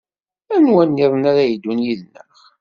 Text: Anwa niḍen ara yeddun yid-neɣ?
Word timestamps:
Anwa 0.55 0.83
niḍen 0.85 1.23
ara 1.31 1.43
yeddun 1.49 1.83
yid-neɣ? 1.85 2.31